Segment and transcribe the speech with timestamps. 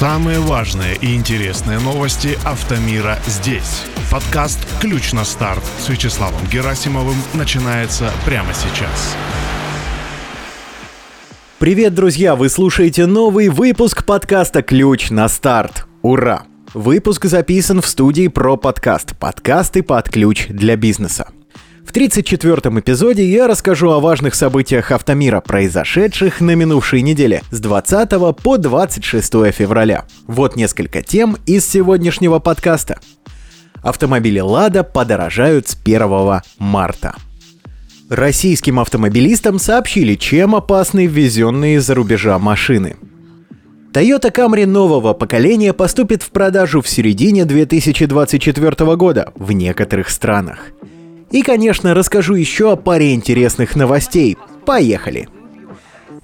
[0.00, 3.82] Самые важные и интересные новости автомира здесь.
[4.10, 9.14] Подкаст «Ключ на старт» с Вячеславом Герасимовым начинается прямо сейчас.
[11.58, 12.34] Привет, друзья!
[12.34, 15.86] Вы слушаете новый выпуск подкаста «Ключ на старт».
[16.00, 16.44] Ура!
[16.72, 21.28] Выпуск записан в студии про подкаст «Подкасты под ключ для бизнеса».
[21.90, 28.08] В 34-м эпизоде я расскажу о важных событиях автомира, произошедших на минувшей неделе с 20
[28.40, 30.04] по 26 февраля.
[30.28, 33.00] Вот несколько тем из сегодняшнего подкаста.
[33.82, 37.16] Автомобили «Лада» подорожают с 1 марта.
[38.08, 42.98] Российским автомобилистам сообщили, чем опасны ввезенные из-за рубежа машины.
[43.92, 50.68] Toyota Camry нового поколения поступит в продажу в середине 2024 года в некоторых странах–
[51.30, 54.36] и, конечно, расскажу еще о паре интересных новостей.
[54.66, 55.28] Поехали!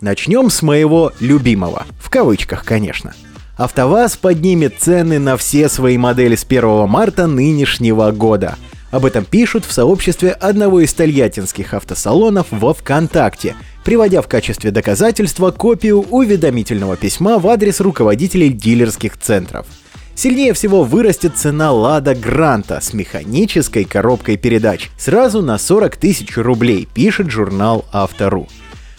[0.00, 1.84] Начнем с моего любимого.
[1.98, 3.14] В кавычках, конечно.
[3.56, 8.56] АвтоВАЗ поднимет цены на все свои модели с 1 марта нынешнего года.
[8.90, 13.54] Об этом пишут в сообществе одного из тольяттинских автосалонов во ВКонтакте,
[13.84, 19.66] приводя в качестве доказательства копию уведомительного письма в адрес руководителей дилерских центров–
[20.16, 26.88] Сильнее всего вырастет цена Лада Гранта с механической коробкой передач сразу на 40 тысяч рублей,
[26.92, 28.48] пишет журнал Автору.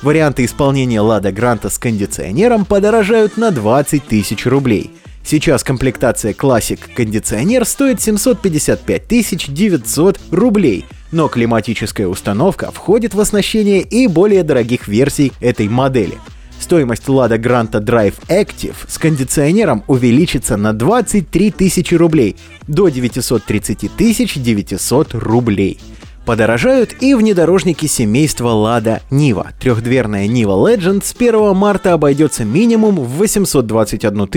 [0.00, 4.90] Варианты исполнения Лада Гранта с кондиционером подорожают на 20 тысяч рублей.
[5.22, 14.06] Сейчас комплектация Classic кондиционер стоит 755 900 рублей, но климатическая установка входит в оснащение и
[14.06, 16.16] более дорогих версий этой модели–
[16.62, 22.36] Стоимость Lada Granta Drive Active с кондиционером увеличится на 23 тысячи рублей
[22.68, 25.80] до 930 тысяч 900 рублей.
[26.24, 29.48] Подорожают и внедорожники семейства Lada Niva.
[29.58, 34.28] Трехдверная Niva Legend с 1 марта обойдется минимум в 821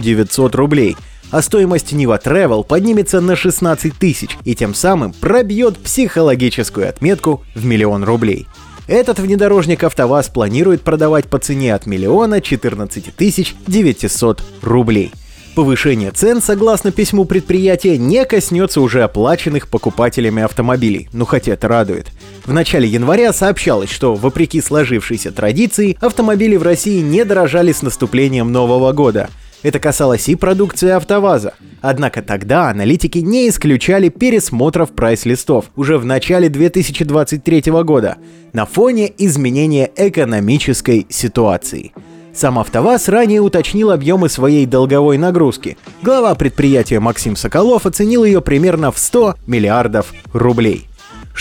[0.00, 0.96] 900 рублей,
[1.32, 7.64] а стоимость Niva Travel поднимется на 16 тысяч и тем самым пробьет психологическую отметку в
[7.64, 8.46] миллион рублей.
[8.86, 15.12] Этот внедорожник АвтоВАЗ планирует продавать по цене от миллиона 14 тысяч 900 рублей.
[15.54, 22.06] Повышение цен, согласно письму предприятия, не коснется уже оплаченных покупателями автомобилей, ну хотя это радует.
[22.46, 28.50] В начале января сообщалось, что, вопреки сложившейся традиции, автомобили в России не дорожали с наступлением
[28.50, 29.28] Нового года–
[29.62, 31.54] это касалось и продукции АвтоВАЗа.
[31.80, 38.16] Однако тогда аналитики не исключали пересмотров прайс-листов уже в начале 2023 года
[38.52, 41.92] на фоне изменения экономической ситуации.
[42.34, 45.76] Сам АвтоВАЗ ранее уточнил объемы своей долговой нагрузки.
[46.02, 50.88] Глава предприятия Максим Соколов оценил ее примерно в 100 миллиардов рублей.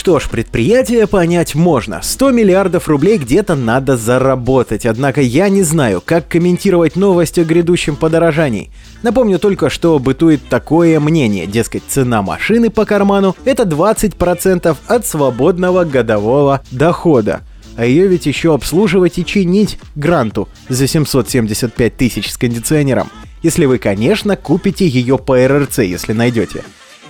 [0.02, 2.00] Что ж, предприятие понять можно.
[2.02, 7.96] 100 миллиардов рублей где-то надо заработать, однако я не знаю, как комментировать новость о грядущем
[7.96, 8.72] подорожании.
[9.04, 15.84] Напомню только, что бытует такое мнение, дескать, цена машины по карману– это 20% от свободного
[15.84, 17.42] годового дохода.
[17.78, 23.12] А ее ведь еще обслуживать и чинить гранту за 775 тысяч с кондиционером.
[23.44, 26.64] Если вы, конечно, купите ее по РРЦ, если найдете.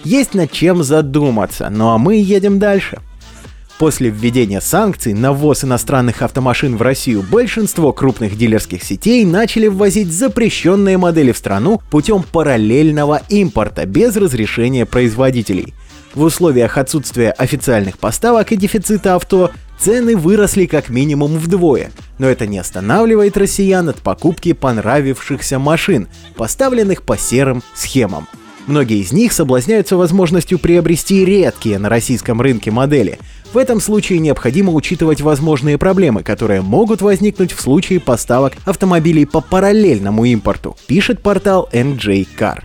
[0.03, 2.99] Есть над чем задуматься, ну а мы едем дальше.
[3.77, 10.11] После введения санкций на ввоз иностранных автомашин в Россию большинство крупных дилерских сетей начали ввозить
[10.13, 15.73] запрещенные модели в страну путем параллельного импорта без разрешения производителей.
[16.13, 22.45] В условиях отсутствия официальных поставок и дефицита авто цены выросли как минимум вдвое, но это
[22.45, 28.27] не останавливает россиян от покупки понравившихся машин, поставленных по серым схемам–
[28.67, 33.19] Многие из них соблазняются возможностью приобрести редкие на российском рынке модели.
[33.53, 39.41] В этом случае необходимо учитывать возможные проблемы, которые могут возникнуть в случае поставок автомобилей по
[39.41, 42.63] параллельному импорту, пишет портал NJ Car.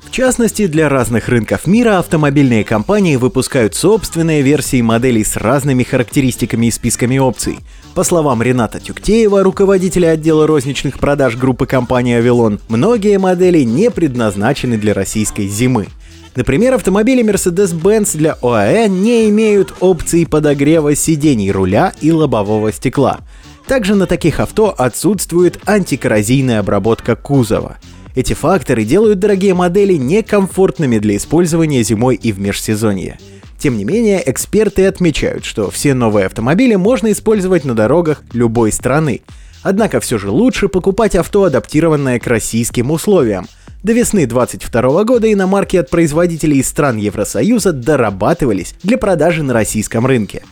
[0.00, 6.66] В частности, для разных рынков мира автомобильные компании выпускают собственные версии моделей с разными характеристиками
[6.66, 7.58] и списками опций.
[7.94, 14.78] По словам Рената Тюктеева, руководителя отдела розничных продаж группы компании «Авилон», многие модели не предназначены
[14.78, 15.88] для российской зимы.
[16.34, 23.20] Например, автомобили Mercedes-Benz для ОАЭ не имеют опции подогрева сидений руля и лобового стекла.
[23.66, 27.78] Также на таких авто отсутствует антикоррозийная обработка кузова–
[28.14, 33.18] эти факторы делают дорогие модели некомфортными для использования зимой и в межсезонье.
[33.62, 39.20] Тем не менее, эксперты отмечают, что все новые автомобили можно использовать на дорогах любой страны.
[39.62, 43.46] Однако все же лучше покупать авто, адаптированное к российским условиям.
[43.84, 50.06] До весны 2022 года иномарки от производителей из стран Евросоюза дорабатывались для продажи на российском
[50.06, 50.42] рынке.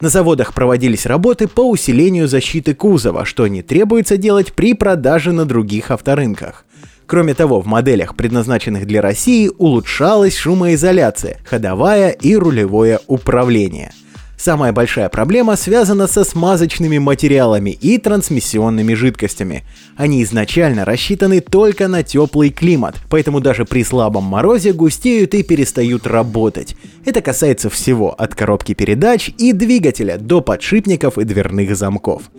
[0.00, 5.44] На заводах проводились работы по усилению защиты кузова, что не требуется делать при продаже на
[5.44, 6.64] других авторынках.
[7.10, 13.90] Кроме того, в моделях, предназначенных для России, улучшалась шумоизоляция, ходовая и рулевое управление.
[14.36, 19.64] Самая большая проблема связана со смазочными материалами и трансмиссионными жидкостями.
[19.96, 26.06] Они изначально рассчитаны только на теплый климат, поэтому даже при слабом морозе густеют и перестают
[26.06, 26.76] работать.
[27.04, 32.30] Это касается всего, от коробки передач и двигателя до подшипников и дверных замков.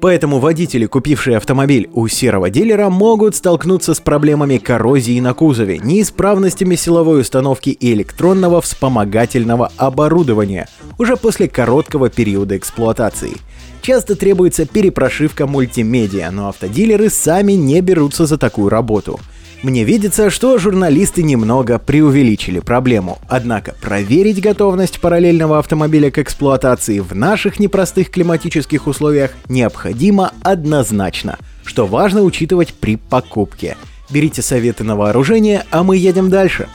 [0.00, 6.74] Поэтому водители, купившие автомобиль у серого дилера, могут столкнуться с проблемами коррозии на кузове, неисправностями
[6.74, 10.68] силовой установки и электронного вспомогательного оборудования
[10.98, 13.36] уже после короткого периода эксплуатации.
[13.82, 19.20] Часто требуется перепрошивка мультимедиа, но автодилеры сами не берутся за такую работу–
[19.62, 27.14] мне видится, что журналисты немного преувеличили проблему, однако проверить готовность параллельного автомобиля к эксплуатации в
[27.14, 33.76] наших непростых климатических условиях необходимо однозначно, что важно учитывать при покупке.
[34.08, 36.68] Берите советы на вооружение, а мы едем дальше.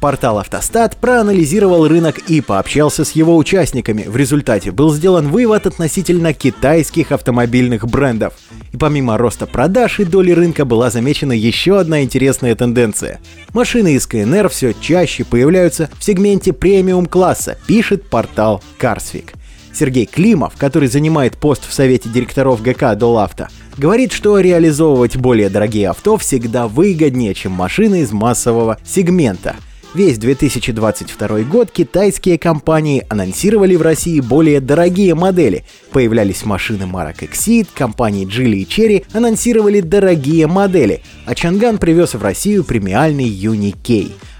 [0.00, 4.04] Портал «Автостат» проанализировал рынок и пообщался с его участниками.
[4.06, 8.34] В результате был сделан вывод относительно китайских автомобильных брендов.
[8.72, 13.18] И помимо роста продаж и доли рынка была замечена еще одна интересная тенденция.
[13.52, 19.30] Машины из КНР все чаще появляются в сегменте премиум-класса, пишет портал Carsfig.
[19.74, 25.90] Сергей Климов, который занимает пост в совете директоров ГК Долавто, говорит, что реализовывать более дорогие
[25.90, 29.56] авто всегда выгоднее, чем машины из массового сегмента–
[29.98, 35.64] Весь 2022 год китайские компании анонсировали в России более дорогие модели.
[35.90, 42.22] Появлялись машины марок Exit, компании Geely и Cherry анонсировали дорогие модели, а Чанган привез в
[42.22, 43.74] Россию премиальный Юни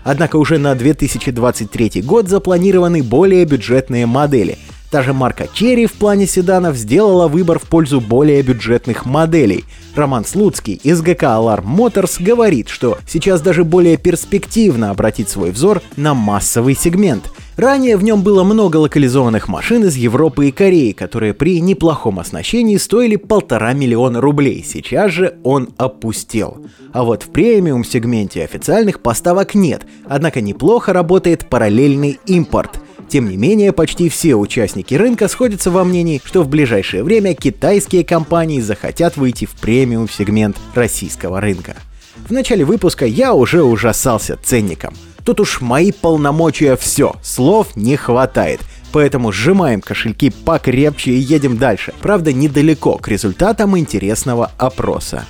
[0.05, 4.59] Однако уже на 2023 год запланированы более бюджетные модели–
[4.91, 9.67] Та же марка Cherry в плане седанов сделала выбор в пользу более бюджетных моделей.
[9.95, 15.83] Роман Слуцкий из ГК Alarm Motors говорит, что сейчас даже более перспективно обратить свой взор
[15.97, 17.31] на массовый сегмент.
[17.59, 22.77] Ранее в нем было много локализованных машин из Европы и Кореи, которые при неплохом оснащении
[22.79, 24.65] стоили полтора миллиона рублей.
[24.67, 26.65] Сейчас же он опустел.
[26.95, 33.37] А вот в премиум сегменте официальных поставок нет, однако неплохо работает параллельный импорт– тем не
[33.37, 39.17] менее, почти все участники рынка сходятся во мнении, что в ближайшее время китайские компании захотят
[39.17, 41.77] выйти в премиум-сегмент российского рынка.
[42.29, 44.95] В начале выпуска я уже ужасался ценником.
[45.25, 48.61] Тут уж мои полномочия все, слов не хватает.
[48.93, 51.93] Поэтому сжимаем кошельки покрепче и едем дальше.
[52.01, 55.27] Правда, недалеко к результатам интересного опроса.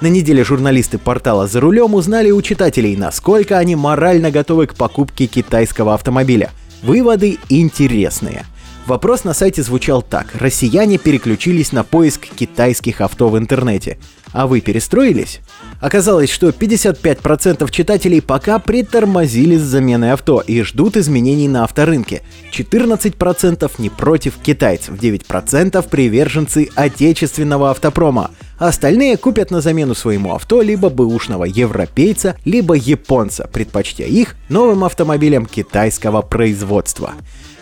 [0.00, 5.26] На неделе журналисты портала «За рулем» узнали у читателей, насколько они морально готовы к покупке
[5.26, 6.50] китайского автомобиля.
[6.82, 8.44] Выводы интересные.
[8.86, 10.34] Вопрос на сайте звучал так.
[10.34, 13.98] Россияне переключились на поиск китайских авто в интернете.
[14.32, 15.40] А вы перестроились?
[15.80, 22.22] Оказалось, что 55% читателей пока притормозили с заменой авто и ждут изменений на авторынке.
[22.52, 28.30] 14% не против китайцев, 9% приверженцы отечественного автопрома.
[28.58, 34.84] А остальные купят на замену своему авто либо бэушного европейца, либо японца, предпочтя их новым
[34.84, 37.14] автомобилям китайского производства.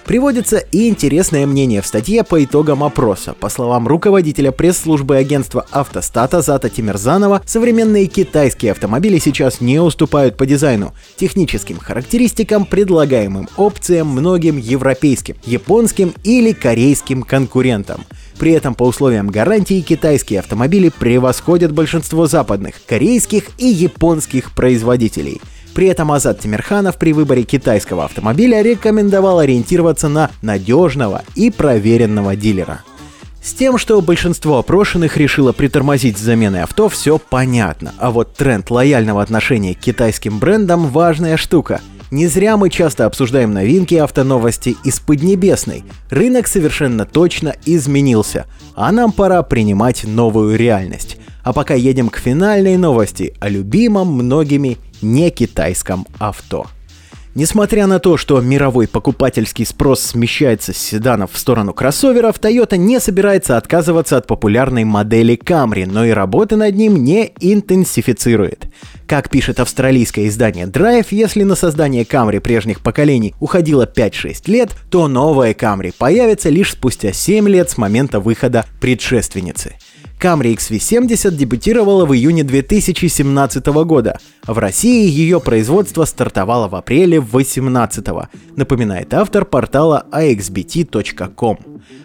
[0.07, 3.35] Приводится и интересное мнение в статье по итогам опроса.
[3.35, 10.47] По словам руководителя пресс-службы агентства «Автостата» Зата Тимирзанова, современные китайские автомобили сейчас не уступают по
[10.47, 18.05] дизайну, техническим характеристикам, предлагаемым опциям многим европейским, японским или корейским конкурентам.
[18.39, 25.41] При этом по условиям гарантии китайские автомобили превосходят большинство западных, корейских и японских производителей–
[25.77, 32.81] при этом Азат Тимирханов при выборе китайского автомобиля рекомендовал ориентироваться на надежного и проверенного дилера.
[33.43, 37.93] С тем, что большинство опрошенных решило притормозить с заменой авто, все понятно.
[37.99, 41.83] А вот тренд лояльного отношения к китайским брендам– важная штука.
[42.11, 45.85] Не зря мы часто обсуждаем новинки автоновости из Поднебесной.
[46.09, 51.19] Рынок совершенно точно изменился, а нам пора принимать новую реальность.
[51.43, 56.67] А пока едем к финальной новости о любимом многими не китайском авто.
[57.37, 62.99] Несмотря на то, что мировой покупательский спрос смещается с седанов в сторону кроссоверов, Toyota не
[62.99, 68.69] собирается отказываться от популярной модели Camry, но и работы над ним не интенсифицирует.
[69.07, 75.07] Как пишет австралийское издание Drive, если на создание Camry прежних поколений уходило 5-6 лет, то
[75.07, 79.75] новая Camry появится лишь спустя 7 лет с момента выхода предшественницы.
[80.21, 84.19] Camry XV70 дебютировала в июне 2017 года.
[84.47, 88.07] В России ее производство стартовало в апреле 2018,
[88.57, 91.59] напоминает автор портала axbt.com.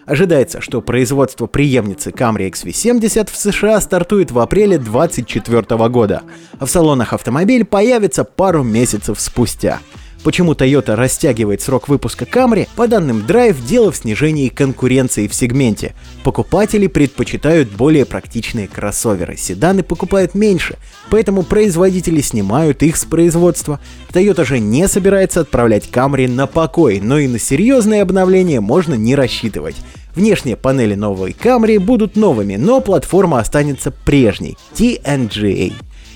[0.05, 6.23] Ожидается, что производство преемницы Camry XV70 в США стартует в апреле 2024 года,
[6.59, 9.79] а в салонах автомобиль появится пару месяцев спустя.
[10.23, 12.67] Почему Toyota растягивает срок выпуска Camry?
[12.75, 15.95] По данным Drive, дело в снижении конкуренции в сегменте.
[16.23, 20.77] Покупатели предпочитают более практичные кроссоверы, седаны покупают меньше,
[21.09, 23.79] поэтому производители снимают их с производства.
[24.13, 29.15] Toyota же не собирается отправлять Camry на покой, но и на серьезные обновления можно не
[29.15, 29.77] рассчитывать.
[30.15, 35.73] Внешние панели новой Camry будут новыми, но платформа останется прежней– TNGA.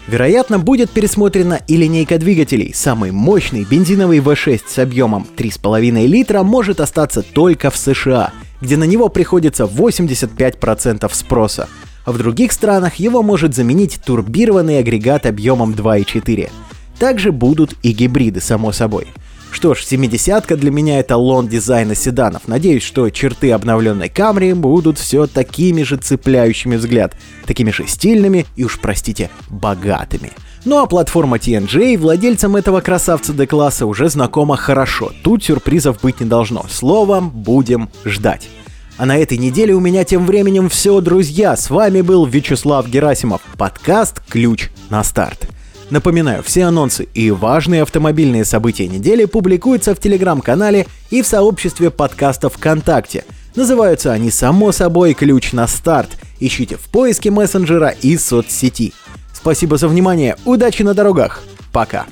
[0.08, 2.72] Вероятно, будет пересмотрена и линейка двигателей.
[2.74, 8.32] Самый мощный бензиновый V6 с объемом 3,5 литра может остаться только в США,
[8.62, 11.68] где на него приходится 85% спроса.
[12.06, 16.52] А в других странах его может заменить турбированный агрегат объемом 2,4.
[17.00, 19.08] Также будут и гибриды, само собой.
[19.56, 22.50] Что ж, 70-ка для меня эталон дизайна седанов.
[22.50, 28.66] Надеюсь, что черты обновленной Camry будут все такими же цепляющими взгляд, такими же стильными и
[28.66, 30.34] уж, простите, богатыми.
[30.66, 35.14] Ну а платформа TNJ владельцам этого красавца D-класса уже знакома хорошо.
[35.24, 36.66] Тут сюрпризов быть не должно.
[36.70, 38.50] Словом, будем ждать.
[38.98, 41.56] А на этой неделе у меня тем временем все, друзья.
[41.56, 43.40] С вами был Вячеслав Герасимов.
[43.58, 45.45] Подкаст «Ключ на старт».
[45.92, 52.56] Напоминаю, все анонсы и важные автомобильные события недели публикуются в телеграм-канале и в сообществе подкастов
[52.56, 53.24] ВКонтакте.
[53.56, 56.10] Называются они само собой «Ключ на старт».
[56.40, 58.94] Ищите в поиске мессенджера и соцсети.
[59.34, 62.06] Спасибо за внимание, удачи на дорогах, пока!